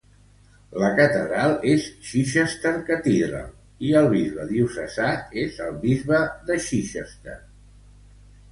La 0.83 0.87
catedral 0.99 1.51
és 1.73 1.85
Chichester 2.11 2.71
Cathedral 2.87 3.45
i 3.89 3.93
el 4.01 4.09
bisbe 4.15 4.47
diocesà 4.55 5.13
és 5.45 5.63
el 5.69 5.79
Bisbe 5.87 6.25
de 6.51 6.61
Chichester. 6.69 7.39